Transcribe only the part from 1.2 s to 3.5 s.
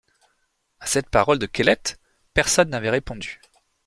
de Kellet, personne n’avait répondu.